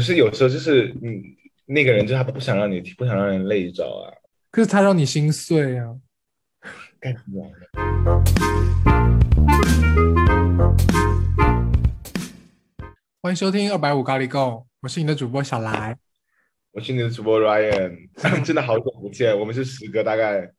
[0.00, 1.22] 不是有时候就是嗯，
[1.66, 4.08] 那个人就是他不想让你不想让人累着啊，
[4.50, 5.94] 可是他让你心碎啊。
[6.98, 7.46] 干什么？
[13.20, 15.98] 欢迎收听二百五咖喱购，我是你的主播小来。
[16.72, 18.08] 我是你的主播 Ryan，
[18.42, 20.50] 真的好久不见，我们是时隔大概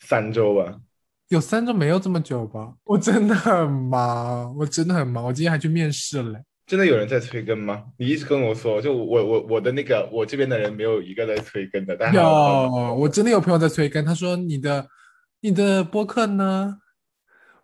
[0.00, 0.80] 三周吧。
[1.28, 2.72] 有三周没有这么久吧？
[2.84, 6.42] 我真的很忙，我真的很忙，我今天还去面试了嘞。
[6.66, 7.84] 真的有人在催更吗？
[7.96, 12.22] 你一直跟我说，就我我我的那个我这边的人没有一个在催更的，但有，
[12.94, 14.84] 我真的有朋友在催更，他说你的
[15.40, 16.78] 你的播客呢？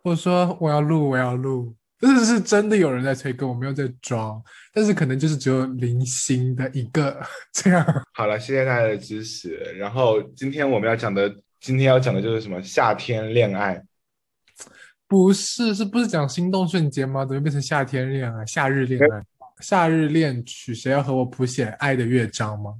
[0.03, 4.41] 我说我要录，我要录，但是是真的有人在催更，我没有在装，
[4.73, 7.85] 但是可能就是只有零星的一个 这样。
[8.13, 9.55] 好了，谢谢大家的支持。
[9.77, 13.83] 然后今天我们要讲的，今天要讲的就是什么夏天恋爱。
[15.13, 17.23] 不是，是不是讲心动瞬间吗？
[17.23, 19.23] 怎么变成夏天恋爱、夏日恋爱、
[19.59, 20.73] 夏日恋曲？
[20.73, 22.73] 谁要和我谱写爱的乐章吗？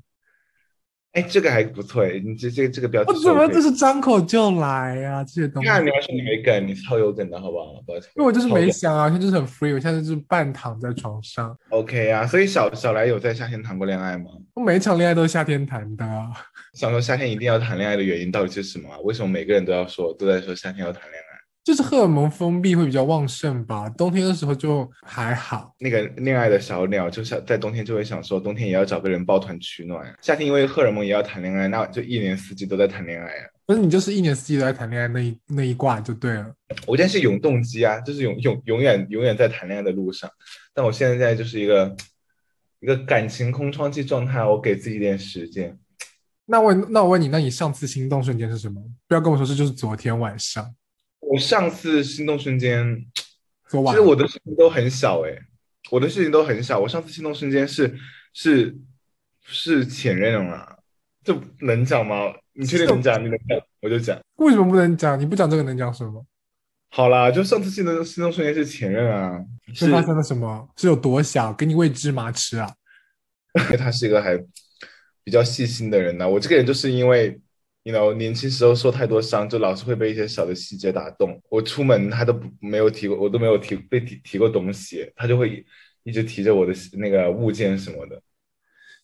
[1.11, 3.11] 哎，这个还不错哎，你这这这个标题。
[3.13, 5.23] 我怎么这是张口就来呀？
[5.23, 5.69] 这些东西。
[5.69, 7.65] 那你要说你没梗，你超有梗的好不好？
[7.85, 8.09] 抱歉。
[8.15, 11.55] 因为我就是没想啊，现在就是很 free，我现在就是半躺在床上。
[11.69, 14.31] OK 啊，所以小小来有在夏天谈过恋爱吗？
[14.55, 16.05] 我每一场恋爱都是夏天谈的。
[16.73, 18.89] 想说夏天一定要谈恋爱的原因到底是什么？
[19.03, 21.22] 为什么每个人都要说都在说夏天要谈恋爱？
[21.63, 25.73] 就是荷尔蒙封闭会比较旺盛吧，冬天的时候就还好。
[25.79, 30.13] 那个恋爱的小鸟，就想在冬天就会想说，冬天也要找个人抱团取暖。
[30.21, 33.47] 夏天因为荷尔蒙也要谈恋爱，那就一年四季都在谈恋爱啊。
[33.65, 36.53] 不是你就是一年四季都在谈恋爱那一那一挂就对了。
[36.85, 40.29] 我现在是永动机啊，就是永永永远永远在谈恋爱的路上。
[40.73, 41.95] 但我现在就是一个
[42.81, 45.79] 一个感情空窗期状态，我给自己一点时间。
[46.45, 48.81] 那我那我问你，那你上次心动瞬间是什么？
[49.07, 50.75] 不要跟我说这就是昨天晚上。
[51.29, 53.05] 我上次心动瞬间，
[53.69, 55.31] 其实我的事情都很小哎，
[55.89, 56.79] 我的事情都很小。
[56.79, 57.97] 我上次心动瞬间是
[58.33, 58.75] 是
[59.43, 60.77] 是前任啊，
[61.23, 62.33] 这能讲吗？
[62.53, 63.19] 你确定能讲？
[63.23, 64.19] 你能讲我就讲。
[64.35, 65.19] 为什么不能讲？
[65.19, 66.23] 你不讲这个能讲什么？
[66.89, 69.43] 好啦，就上次心动心动瞬间是前任啊，
[69.73, 70.69] 是发生了什么？
[70.77, 71.51] 是有多小？
[71.53, 72.71] 给你喂芝麻吃啊？
[73.79, 74.37] 他是一个还
[75.23, 76.29] 比较细心的人呢。
[76.29, 77.39] 我这个人就是因为。
[77.83, 81.37] 你 know 年轻时候受太多伤，就老是会被一些小的细节打动。
[81.49, 85.65] 我出门他都没有提过，我都没有提被提提过东西，他就会
[86.03, 88.21] 一直提着我的那个物件什么的。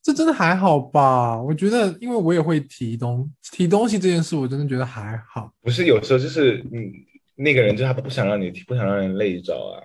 [0.02, 1.42] 这真的还好吧？
[1.42, 5.54] 我觉得，因为我也会提东提东西这件事，我真的觉得还好。
[5.62, 6.90] 不是有时候就是嗯，
[7.36, 9.84] 那个人就他不想让你提，不想让人累着啊。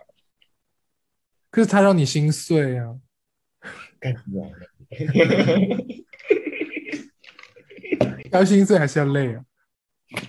[1.50, 2.94] 可是他让你心碎啊！
[3.98, 4.48] 干什么？
[8.38, 9.42] 要心碎还是要累啊？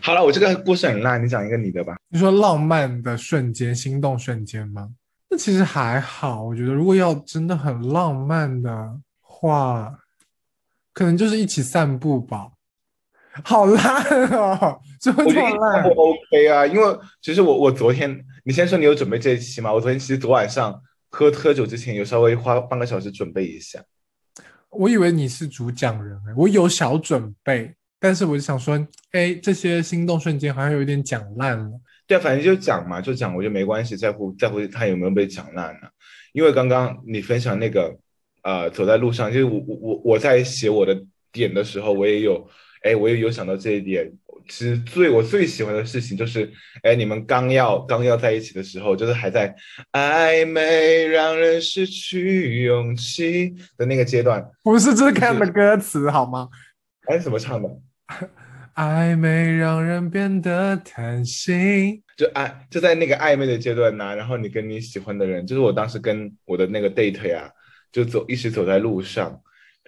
[0.02, 1.96] 好了，我这个故事很烂，你讲一个你的吧。
[2.10, 4.90] 你说浪漫的瞬间、心动瞬间吗？
[5.30, 10.00] 那其实还好，我觉得如果要真的很浪漫的话，
[10.94, 12.52] 可能就是一起散步吧。
[13.44, 15.84] 好烂哦， 这么烂。
[15.84, 19.74] 不 OK 啊，因为其实我我昨天，你先说你有准备这一期吗？
[19.74, 23.84] 我昨天其实昨晚上喝喝酒之前有稍微花半个小时准备一下。
[24.70, 27.76] 我以为你是主讲人我有小准备。
[28.06, 28.78] 但是我就想说，
[29.14, 31.72] 哎，这些心动瞬间好像有点讲烂了。
[32.06, 35.88] 对啊，反正就讲嘛，就讲，我觉得没关系，在乎在乎他有没有被讲烂呢？
[36.32, 37.98] 因为刚刚你分享那个，
[38.44, 40.96] 呃，走在路上，就是我我我我在写我的
[41.32, 42.48] 点的时候，我也有，
[42.84, 44.14] 哎，我也有想到这一点。
[44.48, 46.48] 其实最我最喜欢的事情就是，
[46.84, 49.56] 哎，你们刚要刚要在一起的时候，就是还在
[49.94, 54.48] 暧昧让人失去勇气的那个阶段。
[54.62, 56.48] 不是这是看的歌词好吗？
[57.08, 57.70] 哎，怎么唱的？
[58.76, 64.14] 暧昧让人变得贪心，就暧就在那个暧昧的阶段呢。
[64.14, 67.50] 然后你跟你喜欢的人，就是我当时跟我的那个 date 呀，
[67.90, 69.42] 就走一起走在路上，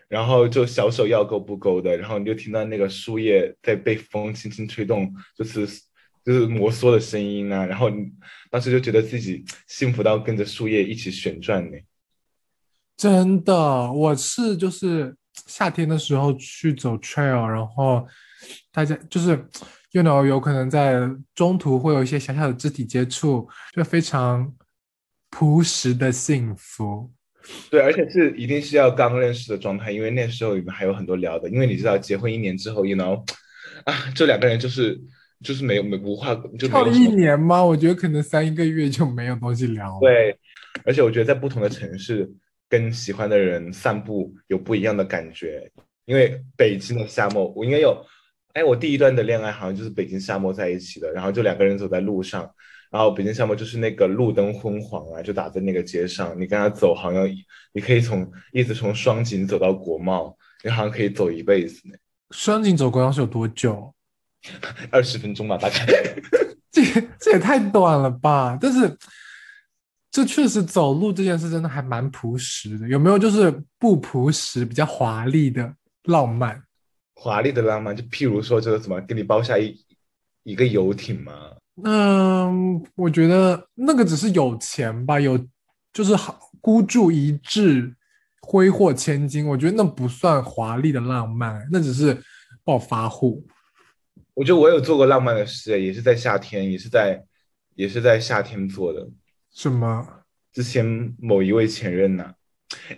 [0.08, 5.68] 然后就小手要勾不勾的，然后你就听到那个树叶在被风轻轻吹动，就是
[6.24, 7.66] 就是摩挲的声音啊。
[7.66, 8.10] 然后你
[8.50, 11.78] 当时就觉得自己幸福到跟着树叶一起旋转呢。
[12.96, 15.18] 真的，我是就是。
[15.46, 18.06] 夏天的时候去走 trail，然后
[18.72, 19.32] 大家就是
[19.92, 21.00] ，you know，有可能在
[21.36, 24.54] 中途会有一些小小的肢体接触，就非常
[25.30, 27.12] 朴实的幸福。
[27.70, 31.50] 对，而且是一定是要刚认识的状态，因为那时候你们还有很多聊的。
[31.50, 33.24] 因为你知道，结婚一年之后，you know，
[33.86, 35.00] 啊，这两个人就是
[35.42, 37.64] 就是没有没无话就跳了一年吗？
[37.64, 39.98] 我觉得可能三一个月就没有东西聊。
[40.02, 40.38] 对，
[40.84, 42.30] 而且我觉得在不同的城市。
[42.70, 45.72] 跟喜欢的人散步有不一样的感觉，
[46.06, 48.06] 因为北京的夏末，我应该有，
[48.54, 52.50] 哎，我第一段的恋爱好像就是北京夏末在一起的，然后就两个人走在路上，
[52.90, 57.28] 然后北京夏末就是那个路灯昏黄啊，就打在那个街上，你跟他走，好像
[57.74, 61.96] 你可以从一直从双井走到国贸，你好像可以走一辈子呢。
[62.32, 63.94] 双井走国贸是有多久？
[64.92, 65.86] 二十分钟吧，大概。
[66.72, 66.84] 这
[67.20, 68.56] 这也太短了吧！
[68.62, 68.96] 但是
[70.18, 72.88] 这确实走路这件事真的还蛮朴实的。
[72.88, 75.72] 有没有就是不朴实、比较华丽的
[76.06, 76.60] 浪漫？
[77.14, 79.80] 华丽的浪漫，就譬如说这个怎么，给你包下一
[80.42, 81.34] 一个游艇吗？
[81.84, 85.38] 嗯，我觉得那个只是有钱吧，有
[85.94, 87.96] 就是好孤注一掷、
[88.42, 89.46] 挥霍千金。
[89.48, 92.20] 我觉得那不算华丽的浪漫，那只是
[92.64, 93.46] 暴发户。
[94.34, 97.24] 我觉得我有做过浪漫的事，也是在夏天，也是在，
[97.76, 99.08] 也是在夏天做的。
[99.58, 100.08] 什么？
[100.54, 100.86] 之前
[101.18, 102.32] 某一位前任呢？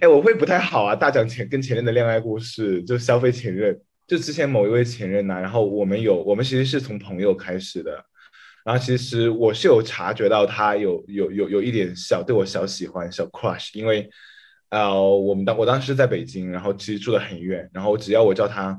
[0.02, 3.80] 哎，我会不太好啊，大讲前跟前任的恋爱故事，就消费前任。
[4.06, 8.04] 就之前某一位前任呐，然后我们有，我们其实是从朋友开始的，
[8.66, 14.10] 然后其实我是有察觉到他有有有有一点小对我小喜欢小 crush，因为
[14.70, 18.78] 呃我们当我当时在北京，然后其实住的很远，然后只要我叫他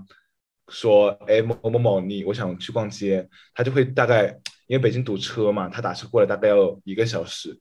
[0.68, 4.26] 说哎某某某你我想去逛街，他就会大概
[4.66, 7.58] 因为北京堵车嘛，他打车过来大概要一个小时，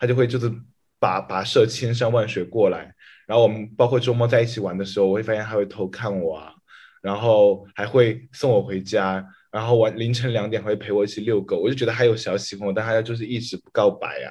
[0.00, 0.50] 他就会就是
[0.98, 2.92] 跋跋涉千山万水过来，
[3.28, 6.54] 然后我们包括周末在一起玩的时候，我会发现他会偷看我啊。
[7.02, 14.30] 然后还会送我回家，然后晚凌晨两点会陪我一起遛狗，我就觉得还有小喜欢我，但他就是一直不告白呀。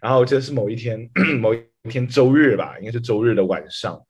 [0.00, 1.06] 然后我记得是某一天，
[1.38, 4.00] 某一天周日吧，应该是周日的晚上，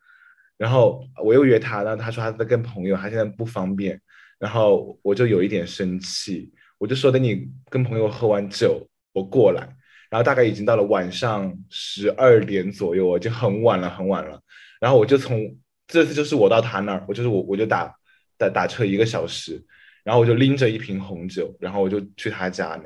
[0.57, 4.01] 然后我又约他，然后他说他在跟朋友，他现在不方便，
[4.39, 9.69] 然后我就有一点生气，我就说等你跟朋友喝完酒，我过来。
[10.13, 14.39] 然后大概已经到了晚上十二点左右，就很晚了，很晚了。
[14.79, 15.57] 然后我就从。
[15.89, 17.95] 这次就是我到他那儿，我就是我，我就打
[18.39, 19.63] 打打车一个小时，
[20.05, 22.85] 然后我就拎着一瓶红酒，然后我就去他家呢。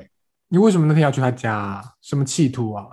[0.49, 1.81] 你为什么那天要去他家？
[2.01, 2.85] 什么企图啊？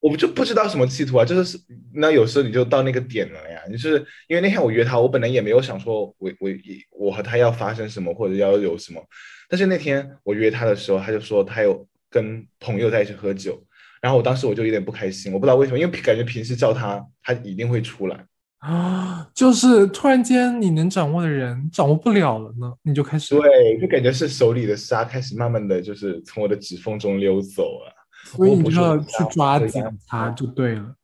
[0.00, 1.58] 我们就不知道什么企图啊，就是
[1.94, 3.62] 那有时候你就到那个点了呀。
[3.70, 3.96] 你是
[4.26, 6.50] 因为那天我约他，我本来也没有想说我我
[6.90, 9.02] 我和他要发生什么或者要有什么，
[9.48, 13.64] 但是那天我约他的时候，他就说他有跟朋友在一起喝酒，
[14.02, 18.26] 然后我当时我就有点不开心，我不知道为什么，因为感觉平时叫他，他一定会出来。
[18.58, 27.92] 啊，就是突然间你能掌握的人掌握不了了呢，你就开始对，就感觉是手里的沙开始慢慢的就是从我的指缝中溜走了，
[28.24, 30.94] 所以你就要去抓紧它就对了。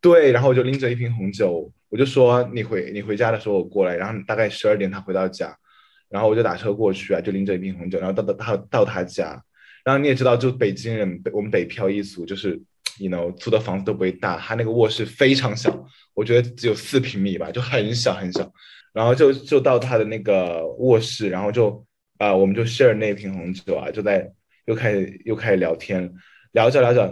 [0.00, 5.56] 对，然后我就拎着一瓶红酒，我就说你回你回家的时候我过来，然后大概十二点他回到家，
[6.08, 9.42] 然后我就打车过去啊，就拎着一瓶红酒，然后到到他到他家，
[9.86, 12.60] 然后你也知道，就北京人北我们北漂一族就是。
[12.98, 18.50] 你 know 租的房子都不会大，他那个卧室非常小，我觉得只有四平米吧，就很小很小。
[18.94, 21.84] 然后就就到他的那个卧室，然后就
[22.16, 24.32] 啊，我们就 share 那瓶红酒啊，就在
[24.64, 26.10] 又开始又开始聊天，
[26.52, 27.02] 聊着聊着，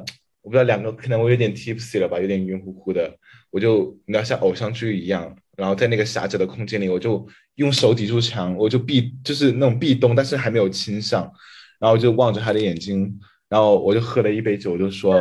[0.40, 3.18] 我不知道两个可能我有点 tipsy 了吧，有点晕乎乎的，
[3.50, 11.30] 我就你要像偶像剧一样，然后在那个狭窄的空间里，我就用手抵住墙，我就壁就是那种壁咚，但是还没有亲上，
[11.84, 13.20] 然后就望着他的眼睛。
[13.46, 15.14] 然后我就喝了一杯酒，我就说，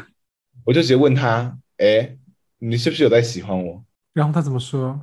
[0.66, 2.14] 我就直接问他，哎，
[2.58, 3.82] 你是不是有在喜欢我？
[4.12, 5.00] 然后他怎么说？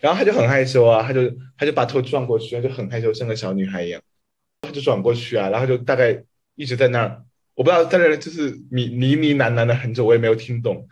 [0.00, 4.02] 然后他就很害羞啊，他就他就把头转过去，他就很害羞，像个小女孩一样，
[4.62, 6.24] 他就转过去啊，然后就大概
[6.56, 7.24] 一直在那儿，
[7.54, 10.88] 我不知道在那儿就是迷迷迷喃喃的很久，我也没有听懂。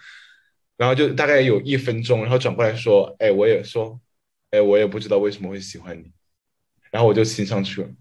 [0.77, 4.01] 然后就大概有一分钟，然后转过来说，哎，我也说，
[4.53, 6.13] 哎，我也不知道为什么会喜欢你。
[6.91, 7.95] 然后我就亲上去了，你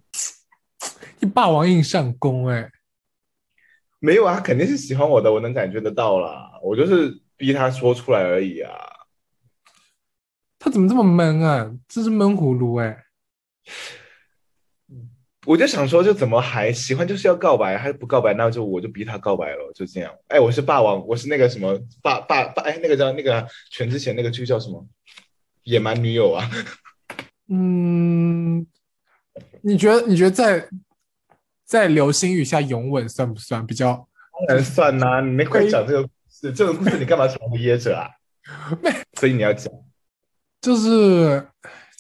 [1.26, 2.70] 霸王硬上弓，哎。
[4.00, 6.52] 没有啊，肯定是喜欢我的，我能感觉得到啦。
[6.62, 8.72] 我就是逼他说出来而已啊。
[10.60, 11.74] 他怎么这么闷啊？
[11.88, 13.06] 这是闷葫芦哎。
[15.46, 20.14] 我就想说，就怎么还喜欢就是要告白，还不告白，那就我就逼他告白了，就这样。
[20.28, 24.86] 哎，我是霸王，我是那个什么霸霸霸，哎，那个叫那个全智贤那个剧叫什么？
[25.64, 26.50] 野蛮女友啊。
[27.48, 28.68] 嗯，
[29.62, 30.08] 你觉得？
[30.08, 30.68] 你觉得在？
[31.66, 34.08] 在流星雨下拥吻算不算比较？
[34.48, 35.22] 当然算呐！
[35.22, 38.10] 你没快讲这个故事，这个故事你干嘛藏着掖着啊？
[39.14, 39.72] 所以你要讲，
[40.60, 41.48] 就是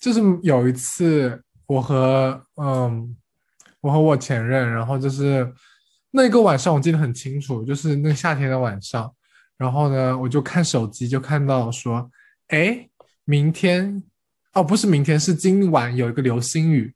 [0.02, 3.16] 就是有一次，我和嗯，
[3.82, 5.54] 我和我前任，然后就是
[6.12, 9.14] 那个晚上我记得很清楚，就是那个夏天的晚上，
[9.56, 12.10] 然后呢，我就看手机，就看到说，
[12.48, 12.90] 哎，
[13.26, 14.04] 明天
[14.54, 16.94] 哦，不是明天，是今晚有一个流星雨，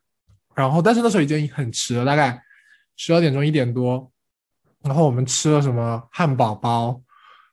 [0.56, 2.42] 然后但是那时候已经很迟了，大概。
[2.98, 4.12] 十二点钟一点多，
[4.82, 7.00] 然后我们吃了什么汉堡包，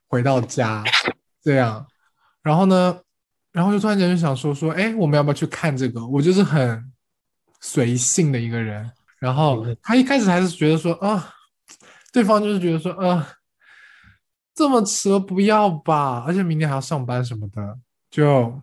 [0.07, 0.83] 回到家，
[1.41, 1.87] 这样，
[2.41, 2.99] 然后呢，
[3.51, 6.05] 然后就突然间就想说说，哎，我们要不要去看这个？
[6.05, 6.91] 我就是很
[7.61, 11.31] 随性的一个人，然后他一开始还是觉得说啊，
[12.11, 13.27] 对方就是觉得说，啊，
[14.53, 17.77] 这么迟了不要吧，而且明天还要上班什么的，
[18.09, 18.61] 就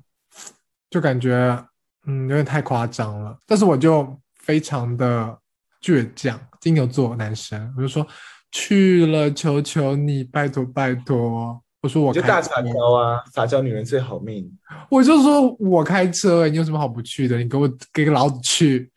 [0.90, 1.64] 就感觉
[2.06, 3.38] 嗯有点太夸张了。
[3.46, 5.38] 但是我就非常的
[5.82, 8.06] 倔强，金牛座男生，我就说
[8.52, 11.60] 去了，求求你，拜托拜托。
[11.82, 14.48] 我说我就大撒娇啊，撒娇女人最好命。
[14.88, 17.36] 我就说我开车，你有什么好不去的？
[17.38, 18.88] 你给我给个老子去。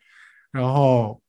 [0.52, 1.20] 然后，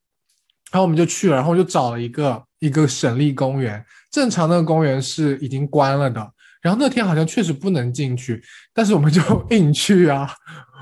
[0.71, 3.83] 然后我们就去了，然后就找了一个一个省立公园。
[4.11, 10.31] 正常那个公园是已经关了的，然后那天好像确实不能进去，但是我们就 硬去啊。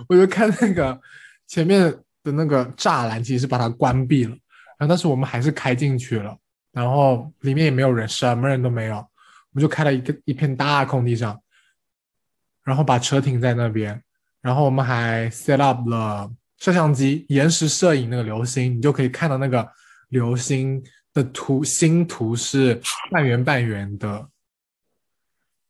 [0.09, 0.99] 我就看那个
[1.47, 1.81] 前面
[2.21, 4.35] 的那个栅栏，其实把它关闭了，
[4.77, 6.37] 然后但是我们还是开进去了，
[6.71, 8.97] 然后里面也没有人，什么人都没有。
[8.97, 9.07] 我
[9.53, 11.39] 们就开了一个一片大空地上，
[12.63, 14.01] 然后把车停在那边，
[14.41, 19.65] 然后我们还 set up 了摄像机，延时摄影那个流星，你就可以看到那个
[20.09, 24.27] 流星的图，星图是半圆半圆的。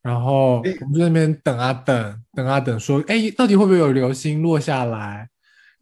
[0.02, 5.30] 然后我们在那边等啊等，等啊等，说哎，到底会不会有流星落下来？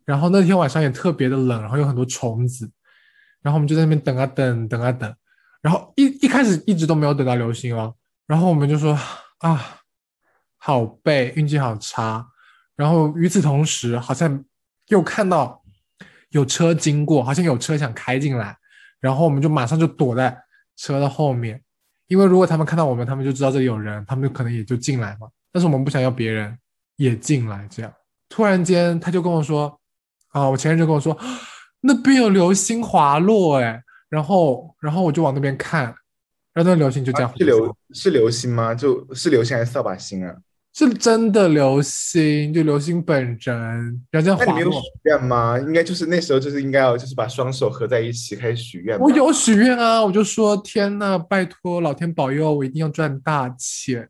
[0.05, 2.69] 然后那天晚上也特别的冷，然后有很多虫子，
[3.43, 5.13] 然后我们就在那边等啊等，等啊等。
[5.62, 7.93] 然后一一开始一直都没有等到流星哦，
[8.25, 8.97] 然后我们就说
[9.38, 9.79] 啊，
[10.57, 12.27] 好背，运气好差。
[12.75, 14.43] 然后与此同时，好像
[14.88, 15.63] 又看到
[16.29, 18.57] 有车经过，好像有车想开进来，
[19.00, 20.35] 然后我们就马上就躲在
[20.75, 21.62] 车的后面，
[22.07, 25.27] 因为如果他们看到我们，他们就知道这里有人，他们就可能也就进来嘛。
[25.51, 26.57] 但是我们不想要别人
[26.95, 27.93] 也进来，这样
[28.27, 29.79] 突然间他就跟我说
[30.29, 31.15] 啊，我前任就跟我说
[31.83, 33.81] 那边有流星滑落，哎。
[34.09, 35.85] 然后，然后我就往那边看，
[36.53, 37.33] 然后那流星就这样。
[37.35, 38.75] 是流是流星吗？
[38.75, 40.35] 就是流星还是扫把星啊？
[40.71, 44.05] 是真的流星，就流星本人。
[44.11, 44.53] 然后这样滑落。
[44.53, 45.59] 那你有许愿吗？
[45.59, 48.99] 应该就是那时候就是应该要就是把双手合在一起开始许愿。
[48.99, 54.07] 我有许愿啊，我就说天呐，拜托老天保佑我一定要赚大钱。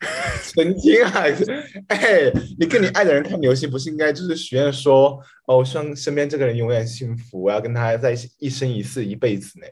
[0.42, 1.24] 神经啊！
[1.88, 9.66] 哎，你跟你爱的人看流星，不是应该就是许愿说哦，希望身边这个人永远幸福，我要跟他在一起一生一世一辈子呢？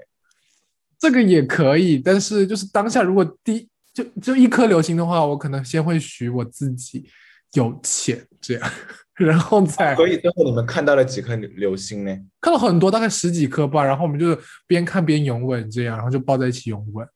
[0.98, 7.08] 这个也可以，但是就是当下如果第就就一颗流星的话，我可能先会许我自己
[7.52, 8.70] 有钱这样，
[9.14, 9.94] 然后再。
[9.94, 12.16] 所以最后你们看到了几颗流星呢？
[12.40, 13.84] 看了很多，大概十几颗吧。
[13.84, 17.06] 然后我们就边看边拥吻这样，然后就抱在一起拥吻。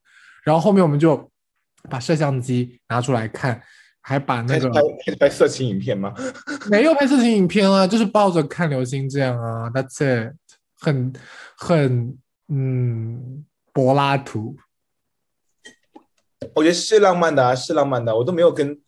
[0.45, 1.29] 然后后面我们就。
[1.88, 3.60] 把摄像机拿出来看，
[4.00, 6.12] 还把那个拍拍色情影片吗？
[6.70, 9.70] 没有拍色情影片啊，就是抱着看流星这样啊。
[9.70, 10.34] That's it，
[10.78, 11.12] 很
[11.56, 12.18] 很
[12.49, 14.56] 嗯柏拉图。
[16.54, 18.16] 我觉得是浪漫的啊，是浪漫的。
[18.16, 18.80] 我都没有跟，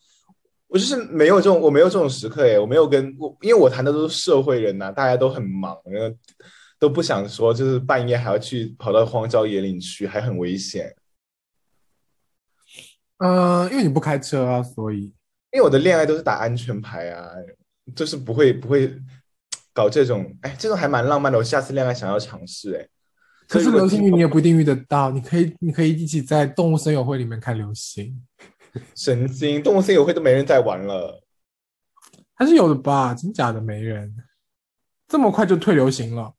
[0.69, 5.77] 我就是没有这种，我没有这种时刻哎，我没有跟我，因为我谈的都是社会人呐，大家都很忙，
[6.79, 10.93] 都不想说，就是半夜还要去跑到荒郊野岭去，还很危险。
[13.23, 15.03] 嗯，因为你不开车啊，所以
[15.53, 17.31] 因为我的恋爱都是打安全牌啊，
[17.95, 18.93] 就是不会不会
[19.73, 21.39] 搞这种，哎，这种还蛮浪漫的。
[21.39, 22.89] 我下次恋爱想要尝试，哎，
[23.47, 28.21] 可是流星雨你也不一定遇得到，你可以你可以一起在动物森友会里面看流星。
[28.97, 31.23] 神经，动物森友会都没人在玩了，
[32.35, 33.15] 还是有的吧？
[33.15, 34.17] 真假的没人，
[35.07, 36.35] 这么快就退流行了。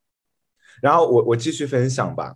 [0.81, 2.35] 然后我我继续分享吧。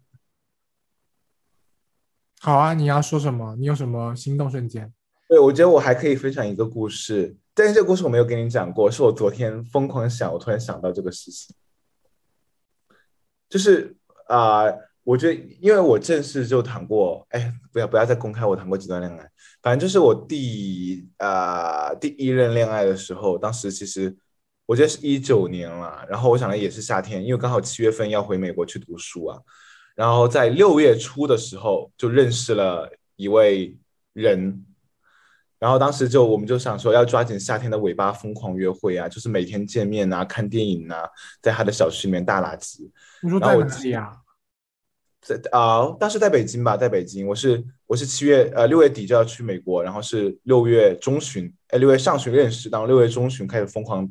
[2.39, 3.55] 好啊，你要说什么？
[3.57, 4.93] 你有什么心动瞬间？
[5.27, 11.55] 对，我觉得我还可以分享一个故事，但是这个故事我没有跟你讲过，是我昨天疯狂想，我突然想到这个事情，
[13.49, 13.95] 就是
[14.27, 14.65] 啊，
[15.03, 19.29] 我觉得因为我正式就谈过，哎，不要不要再公开我谈过几段恋爱，
[19.61, 24.15] 反正就是我第啊第一任恋爱的时候，当时其实
[24.67, 29.41] 我觉得是一九年了，然后我想的也是夏天，因为刚好七月份要回美国去读书啊。
[29.97, 33.75] 然后在六月初的时候就认识了一位
[34.13, 34.63] 人，
[35.57, 41.09] 然后当时就我们就想说要抓紧夏天的尾巴疯狂约会啊，就是每天见面啊，看电影啊，
[41.41, 42.87] 在他的小区里面大垃圾。
[43.23, 44.17] 你说在哪里啊？
[45.19, 47.25] 在啊，当时在北京吧，在北京。
[47.25, 54.07] 我是我是七月呃六月底就要去美国，然后是六月中旬哎六月上旬认识，然后六月中旬开始疯狂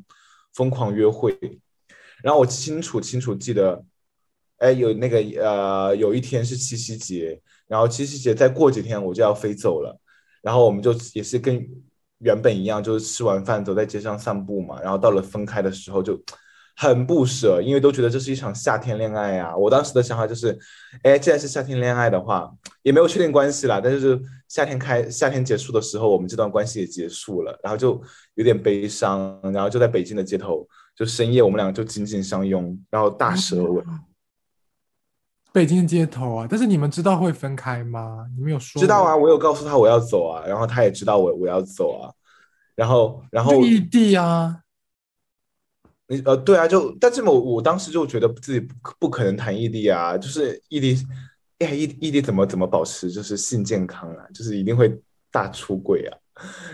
[0.52, 1.38] 疯狂约会，
[2.24, 3.84] 然后我清楚清楚记得。
[4.58, 9.98] 哎，有那个呃，有一天是七夕节，然后七夕节再过几天我就要飞走了，
[10.42, 11.66] 然后我们就也是跟
[12.20, 16.18] 原本一样，就是吃完饭走在街上散步嘛，然后到了分开的时候就
[16.74, 19.54] 很不舍，因为都觉得这是一场夏天恋爱啊。
[19.56, 20.58] 我当时的想法就是，
[21.02, 22.50] 哎，既然是夏天恋爱的话，
[22.82, 28.00] 也没有确定关系啦，但是夏天开夏天结束的时候，我们这段关系也结束了，然后就
[28.34, 33.84] 有点悲伤，然后就在北京的街头，就深夜我们两个就紧紧相拥，然后大舌吻。
[35.56, 38.26] 北京的街头啊，但是你们知道会分开吗？
[38.36, 38.78] 你们有说？
[38.78, 42.12] 知道啊，我有告诉他我要走啊，然后他也知道我我要走啊，
[42.74, 44.60] 然后然后异地啊，
[46.08, 50.94] 你呃对啊，就但是我我当时就觉得自己不不可能谈异地啊，就是异地，
[51.60, 54.94] 哎异异地怎么怎么保持就是性健康啊，就是一定会
[55.30, 56.18] 大出轨啊，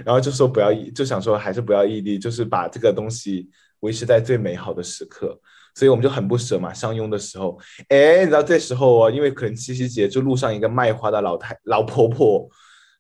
[0.04, 3.48] 然后就说不要就想说还是不要异地，就是把这个东西
[3.78, 5.40] 维持在最美好的时刻。
[5.74, 12.48] 所以我们就很不舍嘛，相拥的时候，哎，你知道这时候哦，因为可能七夕节，就路上一个卖花的老太老婆婆，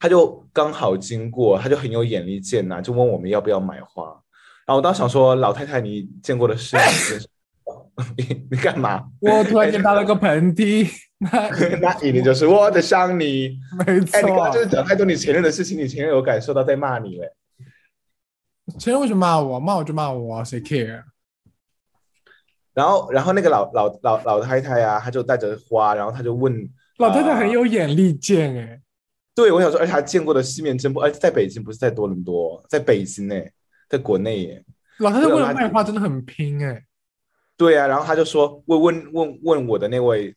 [0.00, 4.04] 她就刚好经过，她就很有眼力见呐，就问我们要不要买花。
[4.64, 6.86] 然后我当时想说，老太太，你见过的世面，
[8.16, 9.04] 你你干嘛？
[9.20, 10.88] 我突然间打了个喷嚏，
[11.18, 11.48] 那
[11.80, 14.18] 那一定就是我的想你，没错。
[14.18, 17.28] 哎，你刚刚就是讲太多你前任的事情，你前任有感受到在骂你嘞？
[18.78, 19.60] 前任为什么骂我？
[19.60, 21.02] 骂我就骂我，谁 care？
[22.74, 28.80] 然后，然后那个老老老老太太呀，她就带着花，然后她就问老太太很有眼力见哎，
[29.34, 33.34] 对我想说，而且她见过的世面真不，而且在北京不是在多伦多，在北京呢，
[33.88, 34.64] 在国内耶。
[34.98, 36.82] 老太太为了卖花真的很拼哎。
[37.56, 40.34] 对呀，然后她就说问问问问我的那位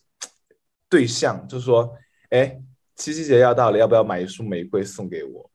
[0.90, 1.92] 对象，就说
[2.30, 2.60] 哎，
[2.96, 5.50] 七夕节要到了，要不要买一束玫瑰送给我？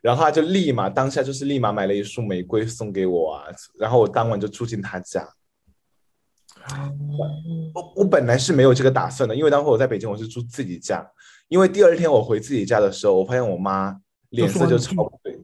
[0.00, 3.44] 然后他就立马当下就是立马买了一束玫瑰送给我啊，
[3.78, 5.24] 然后我当晚就住进他家。
[7.74, 11.06] 我我本来是没有这个打算的，因为当时我在北京，我是住自己家。
[11.48, 13.94] 因为第二天我回自己家的时候，我发现我妈
[14.30, 15.38] 脸色就超不对，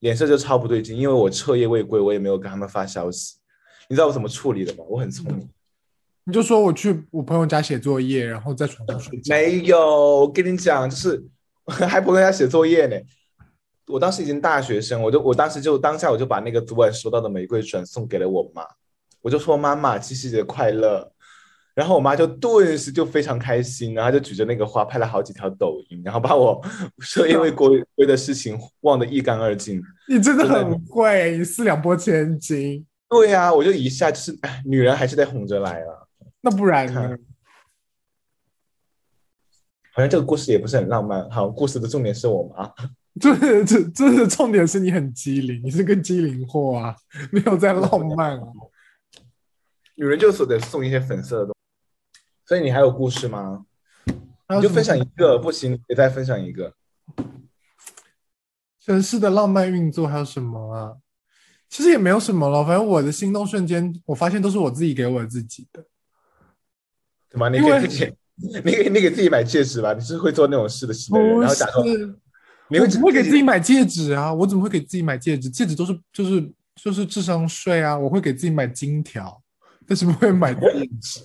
[0.00, 0.96] 脸色就超不对劲。
[0.96, 3.36] 因为我彻夜未归，我也没有跟他们发消息。
[3.88, 4.84] 你知道我怎么处理的吗？
[4.88, 5.48] 我很聪明，
[6.24, 9.34] 你就说我去我朋友家写作业，然后在床上睡觉。
[9.34, 9.78] 没有，
[10.20, 11.24] 我跟你讲，就是
[11.66, 12.96] 还朋友家写作业呢。
[13.86, 18.62] 我当时已经大学生，我就我当时就当下我就把那个昨晚收到的玫瑰转送给了我妈。
[19.24, 21.10] 我就说妈妈七夕节快乐，
[21.74, 26.62] 然后我妈就顿时就非常开心，然后就举着那个花拍了好几条抖音，然后把我
[27.00, 29.82] 说因为归归的事情忘得一干二净。
[30.10, 32.84] 你真的很会，你四两拨千斤。
[33.08, 36.06] 对呀，我就一下就是，女人还是得哄着来了。
[36.42, 37.16] 那不然呢？
[39.94, 41.30] 好像这个故事也不是很浪漫。
[41.30, 42.70] 好，故事的重点是我妈。
[43.18, 46.94] 这这这的重点是你很机灵，你是个机灵货啊，
[47.32, 48.44] 没有在浪漫啊。
[49.96, 51.54] 女人就是得送一些粉色的东
[52.12, 53.66] 西，所以你还有故事吗？
[54.56, 56.74] 你就分享一个，不行，也再分享一个。
[58.80, 60.96] 城市的浪漫运作还有什么啊？
[61.70, 65.84] 其实也没有什么了，反正我的心动瞬间，我发现都是我自己给我自己的。
[67.30, 67.48] 怎么？
[67.48, 69.92] 你给自己，你给你给自己买戒指吧？
[69.92, 71.84] 你是会做那种事的事的人，然后假装。
[72.68, 74.32] 你会不会给自己买戒指啊？
[74.32, 75.50] 我怎么会给自己买戒指？
[75.50, 77.96] 戒指都是就是就是智商税啊！
[77.96, 79.42] 我会给自己买金条。
[79.88, 80.60] 为 什么会买戒
[81.00, 81.20] 指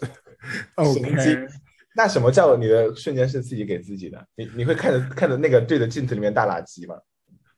[0.76, 1.48] ？OK，
[1.96, 4.26] 那什么叫你的瞬间是自己给自己的？
[4.36, 6.96] 你你会看着看着那个对着镜子里面大垃圾吗？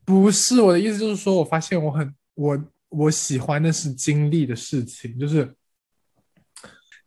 [0.04, 5.54] 不是，我的意思就是说，我发现我很我我喜欢的是经历的事情，就是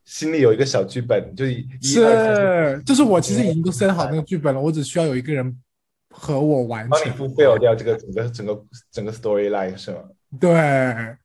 [0.04, 1.52] 心里有一个小剧本，就是
[1.82, 5.60] 是就是我其实已经都塞好那个剧本了，我只需要有一个人
[6.10, 9.98] 和我完成，帮你 fulfill 掉这个整个整个整个 storyline 是吗？
[10.38, 11.16] 对。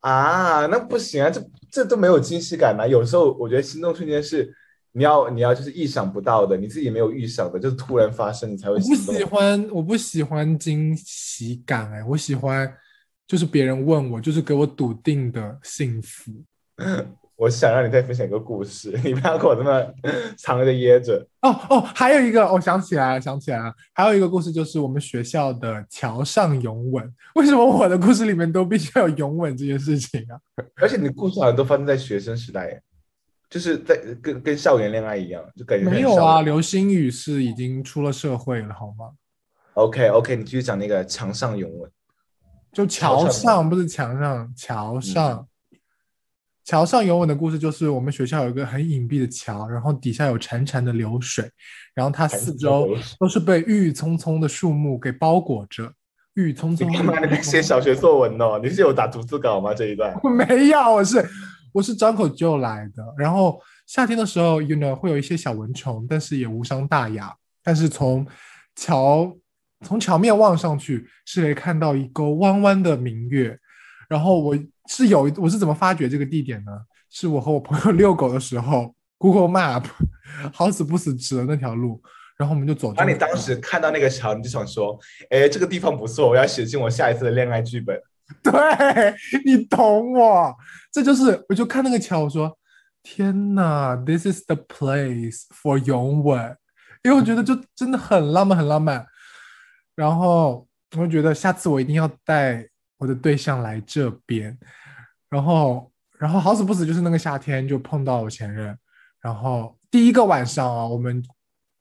[0.00, 2.86] 啊，那不行啊，这这都没有惊喜感嘛。
[2.86, 4.54] 有时候我觉得心动瞬间是
[4.92, 8.74] 你要你要就是意想不到的，你自己没有预想的，就是突然发生，你才会。
[8.74, 12.72] 我不喜欢，我不喜欢惊喜感，哎，我喜欢
[13.26, 16.32] 就是别人问我，就是给我笃定的幸福。
[17.38, 19.80] 我想让你再分享一个故事， 你不要给我这么
[20.36, 21.24] 藏着掖着。
[21.42, 27.14] 哦哦，还有一个，我想起来了，想起来了，还有一个故事，就是我们学校的桥上拥吻。
[27.36, 30.34] 为什么我的故事里面都必须要有拥吻这件事情啊？
[30.82, 32.82] 而且你的故事好像都发生在学生时代，
[33.48, 36.42] 就是在跟跟校园恋爱一样，就感觉没有啊。
[36.42, 39.12] 流星雨是已经出了社会了，好吗
[39.74, 41.88] ？OK OK，你继续讲那个墙上拥吻，
[42.72, 45.46] 就桥上不是墙上，桥上。
[46.68, 51.50] 桥上游泳的故事就是我们学校有一个很隐蔽的桥，然后底下有潺潺的流水，
[51.94, 55.90] 然后它四周都是被郁郁葱葱的树木给包裹着。
[56.34, 56.86] 郁郁葱葱。
[56.86, 57.18] 你干嘛？
[57.20, 58.60] 你在写小学作文哦？
[58.62, 59.72] 你是有打逐字稿吗？
[59.72, 60.14] 这一段？
[60.22, 61.26] 我没有，我是
[61.72, 63.02] 我是张口就来的。
[63.16, 67.34] 然后夏天的时候，you know 会有一些小蚊虫，但是也无伤大雅。
[67.64, 68.26] 但是从
[68.76, 69.34] 桥
[69.86, 73.58] 从桥面望上去，是可以看到一个弯弯的明月。
[74.06, 74.54] 然后我
[74.88, 76.72] 是有我是怎么发掘这个地点呢？
[77.10, 79.84] 是我和我朋友遛狗的时候， Google Map
[80.52, 82.02] 好死不死指了那条路，
[82.36, 82.92] 然后我们就走。
[82.96, 84.98] 那你当时看到那个桥，你就想说，
[85.30, 88.00] 哎，这个地方不错，我要写进我下一次的恋爱剧本。
[88.42, 88.52] 对
[89.46, 90.54] 你懂我，
[90.92, 92.58] 这就是我就看那个桥，我说
[93.02, 96.56] 天哪，This is the place for 拥吻，
[97.02, 99.06] 因为我觉得就真的很浪漫，很浪漫。
[99.94, 104.56] 然后我就觉得下次我一定要带我的对象来这边。
[105.30, 108.76] 然后，然后好死不死就是那个夏天就碰到我前任。
[109.20, 111.22] 然后第一个晚上啊，我们，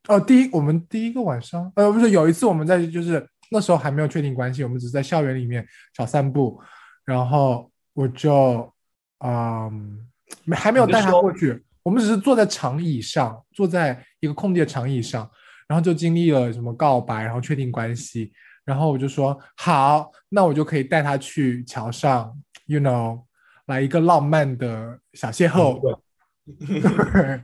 [0.08, 6.62] 哦，第一我们第一个晚上，呃，不是有一次我们在就是那时候还没有确定关系，我们只是在校园里面小散步。
[7.03, 8.73] 然后我就，
[9.25, 10.03] 嗯。
[10.43, 15.30] 没还没有带他过去，我们只是坐在长椅上，坐在一个空地的长椅上，
[15.69, 18.34] 然后就经历了什么告白，然后确定关系，
[18.67, 23.23] 然后我就说好，那我就可以带他去桥上，you know，
[23.67, 25.99] 来一个浪漫的小邂逅。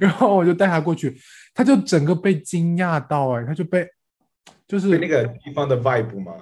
[0.00, 1.16] 然后我就带他过去，
[1.54, 3.88] 他就整个被惊讶到，哎，他就被
[4.66, 6.32] 就是那个地方的 vibe 吗？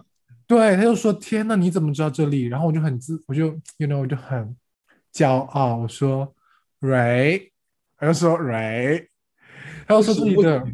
[0.46, 2.46] 对，他就说天呐，你怎么知道这里？
[2.46, 4.56] 然后我就很自，我就 you know，我就很。
[5.12, 6.34] 骄傲，我说
[6.80, 7.52] ，Ray，
[7.96, 9.06] 他就说 Ray，
[9.86, 10.66] 他就说这里的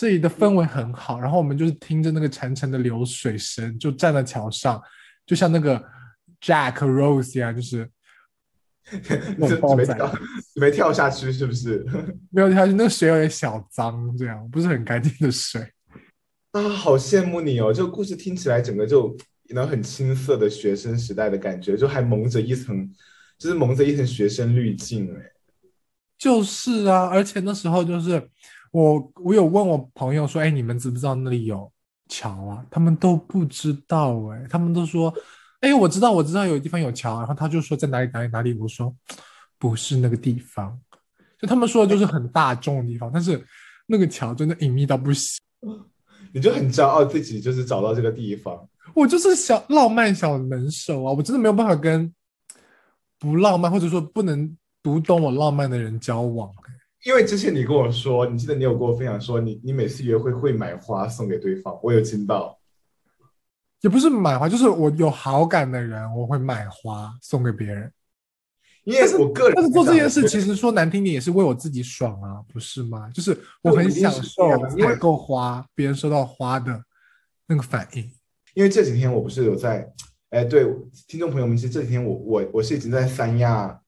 [0.00, 4.82] 这里的氛围很好，然后我们就是听着那个潺潺的流水声，就站在桥上，
[5.26, 5.78] 就像那个
[6.40, 7.86] Jack Rose 一样，就是
[9.36, 10.14] 没跳，
[10.56, 11.84] 没跳下去是不是？
[12.32, 15.60] 没有跳下去，那个水有点小脏，这样不是很干净的水。
[16.52, 17.70] 啊，好羡慕你哦！
[17.70, 19.14] 这个故事听起来整个就
[19.50, 22.90] 能很青涩的学生时代的感觉，就还蒙着一层。
[23.38, 25.30] 就是蒙着一层学生滤镜哎，
[26.18, 28.30] 就是啊，而且那时候就是
[28.70, 31.70] 我，我有问我朋友说，哎，你们知不知道那里有
[32.08, 32.64] 桥啊？
[32.70, 35.12] 他们都不知道哎，他们都说，
[35.60, 38.94] 哎，我知道，我知道有地方有桥，然后他就说在哪里哪里哪里，我说
[39.58, 40.78] 不是那个地方，
[41.40, 43.44] 就他们说的就是很大众的地方，但是
[43.86, 45.40] 那个桥真的隐秘到不行，
[46.32, 52.12] 你就很骄傲自己就是找到这个地方，我就是小浪漫小能手啊，我真的没有办法跟。
[53.22, 56.50] 不浪漫，或者说不能读懂我浪漫的人交往，
[57.04, 62.58] 因为之前你跟我说，你记得你有跟我分享说，你你每次约会会买花送给对方，我有听到，
[63.80, 67.90] 也不是买花，就是我有好感的人，我会买花送给别人。
[68.84, 73.10] 因为我个人，但是做这件事其实说难听点也是为我自己爽啊，不是吗？
[73.10, 76.82] 就是我很享受采购花，别人收到花的
[77.46, 78.10] 那个反应。
[78.54, 79.90] 因为这几天我不是有在。
[80.30, 80.64] 哎，对，
[81.08, 83.79] 听众朋友们，其实这几天我我我是已经在三亚，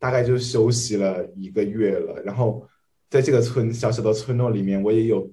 [0.00, 2.20] 大概就休息了一个月了。
[2.24, 2.66] 然后
[3.08, 5.30] 在这个村小小的村落里面，我也有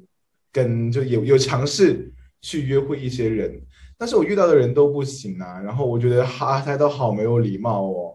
[0.52, 3.60] 跟就有有尝试去约会一些人，
[3.98, 5.60] 但是我遇到的人都不行啊。
[5.60, 8.14] 然后我觉得哈，他都好没有礼貌哦。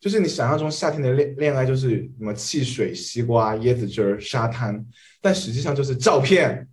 [0.00, 4.86] 就是你想象中夏天的恋恋爱就是什么汽水、西瓜、椰子汁儿、沙滩，
[5.20, 6.66] 但实际上就是照片。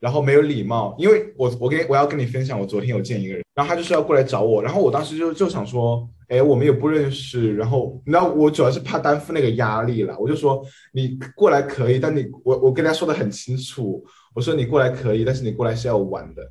[0.00, 16.42] 然后没有礼貌，因为我我跟我要跟你分享，我昨天有见一个人，然后他就是要过来找我，然后我当时就就想说，哎，我们也不认识，然后你知道我主要是怕担负那个压力了，我就说你过来可以，但你我我跟他说的很清楚，我说你过来可以，但是你过来是要玩的。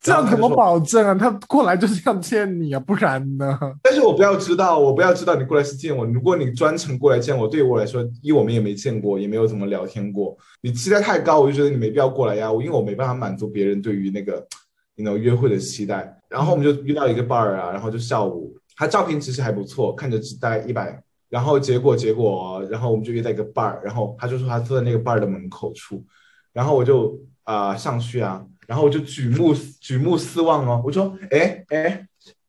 [0.00, 1.14] 这样怎么保证啊？
[1.14, 3.58] 他过来就是要见你啊，不然呢？
[3.82, 6.04] 但是我不要知道，我不要知道你过来是见我。
[6.06, 10.36] 如果你专程过来见我，对于我来说，一我们也没见过，也没有怎么聊天过。
[10.60, 12.52] 你期待太高，我就觉得你没必要过来呀。
[12.52, 14.46] 我因为我没办法满足别人对于那个
[14.94, 16.16] 你 know 约会的期待。
[16.28, 21.02] 然后我们就约到一个 bar 啊，然后就下午，他照片其实还不错，看着只大概一百。
[21.28, 26.04] 然后结果结果，然后我们就约在一个 bar，然后他就说他坐在那个 bar 的门口处，
[26.52, 28.44] 然后我就啊上去啊。
[28.66, 32.06] 然后我就举目举目四望哦，我说，哎哎，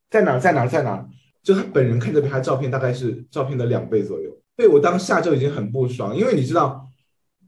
[0.09, 1.07] 在哪在哪在哪？
[1.43, 4.31] 就他本人看着比他照片大概是照片的两倍左右。
[4.55, 6.87] 对我当下就已经很不爽，因为你知道，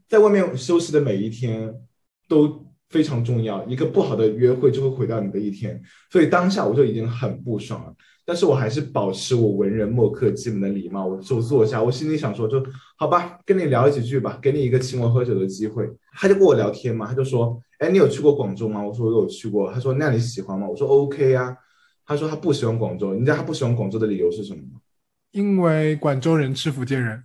[0.08, 1.74] 在外面休息的每一天
[2.28, 5.82] 都非常重要，一个不好的约会就会毁掉你的一天。
[6.10, 7.92] 所以当下我就已经很不爽了。
[8.24, 11.82] 但是我还是保持我文人墨客基本的礼貌，我就坐下。
[11.82, 12.64] 我心里想说，就
[12.96, 15.90] 好吧，跟你聊几句吧，给你一个请我喝酒的机会。
[16.12, 18.82] 他就跟我聊天嘛，他就说，哎，你有去过广州吗？
[18.82, 19.70] 我说我有去过。
[19.72, 20.66] 他说那你喜欢吗？
[20.66, 21.54] 我说 OK 啊。
[22.06, 24.80] 他说他不喜欢广州，你知道他不喜欢广州的理由是什么吗？
[25.32, 27.24] 因为广州人吃福建人。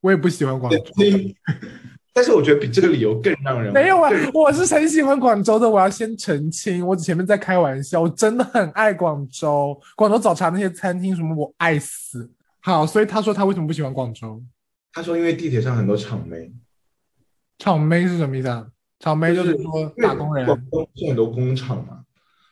[0.00, 0.80] 我也不喜欢广州。
[2.14, 4.10] 但是我觉得比这个理由更让人没有啊！
[4.34, 12.30] 我是很喜欢广州的，我要先澄清，我前面在开玩笑，我真的很爱广州，广州早茶那些餐厅什么我爱死。
[12.60, 14.42] 好，所以他说他为什么不喜欢广州？
[14.92, 16.52] 他说因为地铁上很多场妹。
[17.58, 18.66] 场妹是什么意思啊？
[19.02, 20.46] 厂妹就是说打工人，
[20.94, 21.98] 是很多工厂嘛。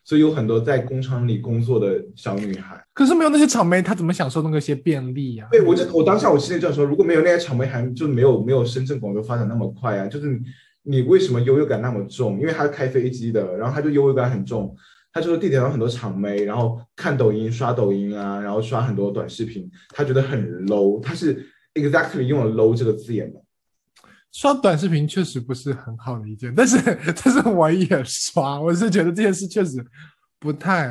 [0.03, 5.47] 所以有很多在工厂里工作的小女孩，可是没有那些厂妹，她怎么享受那些便利呀？
[5.53, 10.09] 对我就我当下我心里就说，如果没有那些厂妹，还就没有没有深圳、广州发展那么快啊。
[10.09, 10.41] 就是你
[10.83, 12.41] 你为什么优越感那么重？
[12.41, 14.75] 因为他开飞机的，然后他就优越感很重。
[15.13, 21.01] 他就是地铁上很多厂妹，然后看抖音、刷抖音啊，然后刷很多短视频，他觉得很 low。
[21.01, 23.41] 他是 exactly 用了 low 这个字眼的。
[24.33, 26.79] 刷短视频确实不是很好的一件，但是
[27.25, 29.85] 但是我也刷，我是觉得这件事确实
[30.39, 30.87] 不太，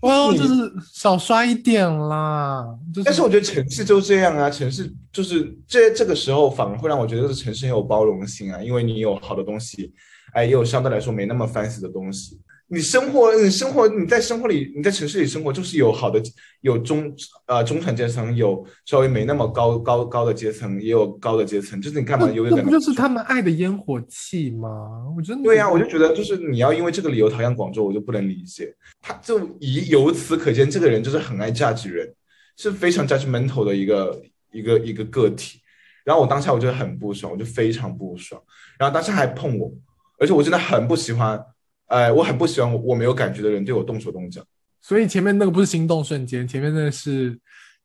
[0.00, 2.64] 哦，就是少刷一点啦。
[2.94, 9.92] 就是，但是我觉得城市就这样啊，城市就是这这个时候反而会让我觉得这个城市很有包容性啊，因为你有好的东西，
[10.32, 12.40] 哎，也有相对来说没那么 fancy 的东西。
[12.68, 16.20] 你生活，你生活，你在生活里，你在城市里生活，就是有好的，
[16.62, 17.14] 有中
[17.46, 22.28] 呃中产阶层，有稍微没那么高高高的阶层，也有高的阶层，就是你干嘛？
[22.32, 24.68] 有点不就是他们爱的烟火气吗？
[25.16, 28.74] 我真的对呀，我就觉得就是你要因为这个理由讨厌广州，我就不能理解。
[29.00, 32.12] 他就以由此可见，这个人就是很爱 judge 人，
[32.56, 35.60] 是非常 judgmental 的一个一个一个个体。
[36.04, 38.42] 然后我当下我就很不爽，我就非常不爽。
[38.76, 39.72] 然后当时还碰我，
[40.18, 41.40] 而且我真的很不喜欢。
[41.86, 44.42] 哎，我很不喜欢我我没有感觉的人对我动手动脚，
[44.80, 47.38] 所以前面那个不是心动瞬间，前面那是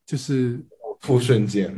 [0.06, 1.76] 就是呕吐瞬间，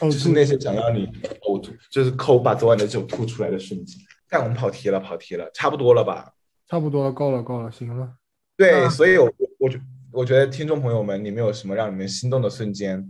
[0.00, 1.06] 就是那些想要你
[1.42, 3.98] 呕吐，就是抠把昨晚的酒吐出来的瞬间。
[4.28, 6.32] 但我们跑题了，跑题了，差不多了吧？
[6.68, 8.14] 差不多了，够了，够了，行了。
[8.56, 9.80] 对，所以，我我觉
[10.10, 13.06] 我觉得听众朋友们，你们有什么让你们心动的瞬间，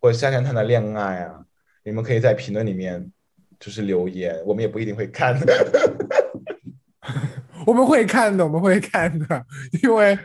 [0.00, 1.44] 或者夏天谈的恋爱啊，
[1.82, 3.10] 你们可以在评论里面
[3.58, 5.38] 就是留言，我们也不一定会看。
[7.66, 9.44] 我们会看的，我们会看的，
[9.82, 10.16] 因为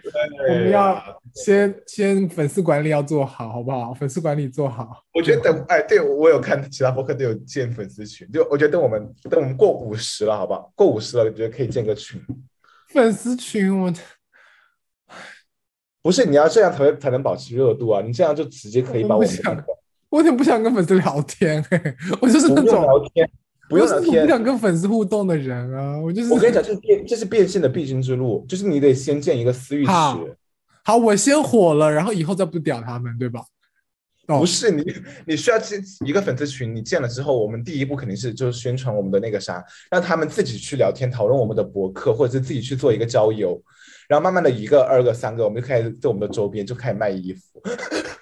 [0.48, 3.92] 我们要先先粉丝管理要做好，好不好？
[3.96, 5.04] 粉丝管理做好。
[5.12, 10.72] 我觉得等哎，对我有看其他博客都有建粉丝群，就我觉得等我们等我们过五十了，好不好？
[10.76, 12.22] 过五十了，我觉得可以建个群。
[12.90, 13.92] 粉丝群，我
[16.04, 18.02] 不是你要这样才才能保持热度啊！
[18.06, 19.30] 你这样就直接可以把我们。
[20.10, 21.64] 我有点不想跟粉丝聊天，
[22.22, 23.28] 我就是那种聊天。
[23.72, 26.32] 不用聊天，不想跟粉丝互动的人啊，我就是。
[26.32, 29.92] 我跟你讲，这是变，这是变现的必经之路，就是你得先建一个私域池。
[30.84, 33.42] 好，我先火了，然后以后再不屌他们，对吧？
[34.28, 34.84] 不是你，
[35.26, 43.62] 你需要建一个粉丝群，你建了之后，我们第一步肯定是就是宣传我们的那个啥，让他们自己去聊天讨论我们的博客，或者是自己去做一个交友，
[44.08, 47.42] 然后慢慢的一个、二个、三个，我们就开始在我们的周边就开始卖衣服。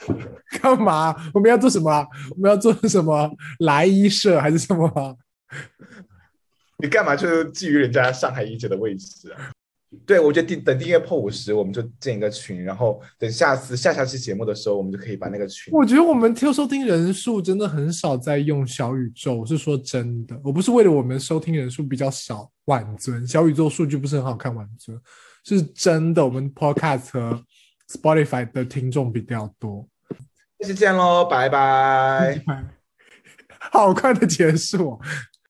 [0.61, 1.15] 干嘛？
[1.33, 2.05] 我们要做什么？
[2.31, 3.29] 我们要做什么？
[3.59, 5.15] 来衣社还是什么？
[6.81, 9.51] 你干嘛就觊觎人家上海一姐的位置啊？
[10.05, 15.73] 对，我觉得订等订阅破五十，我们就建一个群，然后等下次下下期节目的时候，我们就可以把那个群。
[15.73, 24.95] 我觉得我们听收听人数真的很少在用小宇宙，我是说真的，我不是为了我们收听人数比较少挽尊，小宇宙数据不是很好看挽尊，
[25.43, 27.43] 是真的，我们 Podcast 和
[27.91, 29.89] Spotify 的听众比较多。
[30.59, 32.39] 下期见喽， 拜拜。
[33.71, 34.99] 好快的结束。